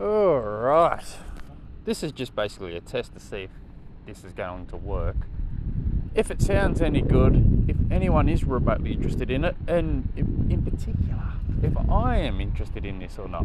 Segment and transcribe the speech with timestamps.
[0.00, 1.18] Alright.
[1.84, 3.50] This is just basically a test to see if
[4.06, 5.16] this is going to work.
[6.14, 11.34] If it sounds any good, if anyone is remotely interested in it, and in particular,
[11.62, 13.44] if I am interested in this or not.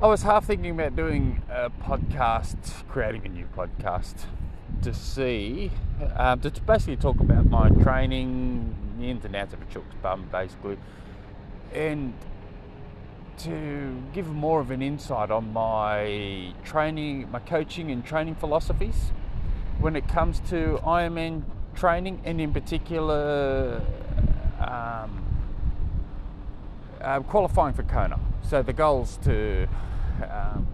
[0.00, 4.24] I was half thinking about doing a podcast, creating a new podcast
[4.80, 5.70] to see,
[6.16, 10.28] um, to basically talk about my training, the ins and outs of a chook's bum,
[10.32, 10.78] basically,
[11.74, 12.14] and
[13.38, 19.12] to give more of an insight on my training, my coaching and training philosophies
[19.80, 21.42] when it comes to Ironman
[21.74, 23.82] training, and in particular,
[24.60, 25.24] um,
[27.00, 28.20] uh, qualifying for Kona.
[28.48, 29.66] So the goal's to
[30.30, 30.66] um,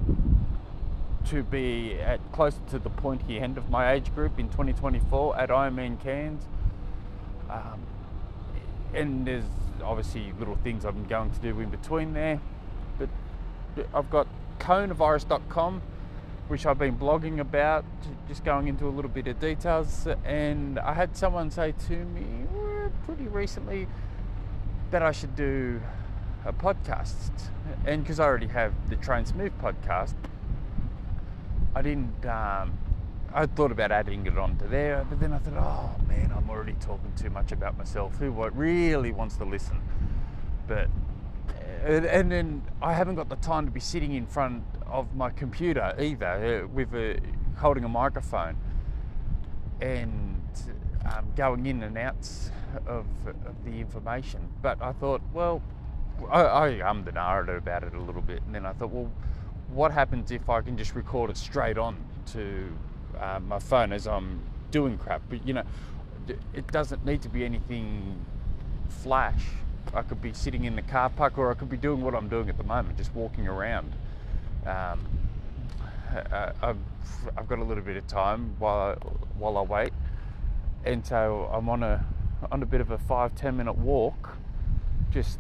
[1.26, 5.50] to be at closer to the pointy end of my age group in 2024 at
[5.50, 6.42] Ironman Cairns.
[7.50, 7.80] Um,
[8.94, 9.44] and there's
[9.82, 12.40] obviously little things I'm going to do in between there.
[12.98, 13.08] But
[13.94, 14.26] I've got
[14.58, 15.82] conavirus.com,
[16.48, 17.84] which I've been blogging about,
[18.26, 20.06] just going into a little bit of details.
[20.24, 22.24] And I had someone say to me
[23.04, 23.86] pretty recently
[24.90, 25.80] that I should do
[26.44, 27.30] a podcast.
[27.86, 30.14] And because I already have the Train Smooth podcast,
[31.74, 32.24] I didn't.
[32.26, 32.72] Um,
[33.34, 36.74] I thought about adding it onto there, but then I thought, oh man, I'm already
[36.74, 38.16] talking too much about myself.
[38.18, 39.80] Who what really wants to listen?
[40.66, 40.88] But
[41.84, 45.94] and then I haven't got the time to be sitting in front of my computer
[45.98, 47.20] either, uh, with a,
[47.56, 48.56] holding a microphone
[49.80, 50.42] and
[51.04, 52.26] um, going in and out
[52.86, 54.40] of, of, the information.
[54.60, 55.62] But I thought, well,
[56.30, 59.10] I, I ummed and ahed about it a little bit, and then I thought, well,
[59.68, 61.96] what happens if I can just record it straight on
[62.32, 62.72] to
[63.20, 65.22] uh, my phone as I'm doing crap?
[65.28, 65.64] But you know,
[66.52, 68.24] it doesn't need to be anything
[68.88, 69.42] flash.
[69.94, 72.28] I could be sitting in the car park, or I could be doing what I'm
[72.28, 73.94] doing at the moment, just walking around.
[74.66, 75.06] Um,
[76.62, 76.76] I've,
[77.36, 78.94] I've got a little bit of time while I,
[79.38, 79.92] while I wait,
[80.84, 82.04] and so I'm on a
[82.52, 84.36] on a bit of a five ten minute walk,
[85.10, 85.38] just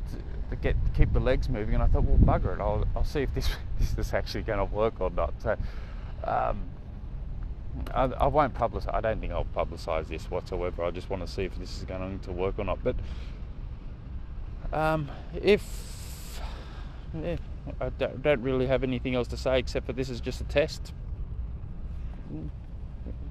[0.50, 1.74] to get keep the legs moving.
[1.74, 4.58] And I thought, well, bugger it, I'll, I'll see if this this is actually going
[4.58, 5.34] to work or not.
[5.42, 5.56] So.
[6.24, 6.62] Um,
[7.94, 8.92] I, I, won't publicize.
[8.94, 10.84] I don't think I'll publicize this whatsoever.
[10.84, 12.78] I just want to see if this is going to work or not.
[12.82, 12.96] But
[14.72, 16.40] um, if
[17.14, 17.36] yeah,
[17.80, 20.44] I don't, don't really have anything else to say except for this is just a
[20.44, 20.92] test.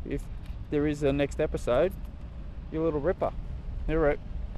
[0.06, 0.22] If
[0.69, 1.94] there is a next episode,
[2.72, 3.31] you little ripper.
[3.88, 4.19] Right.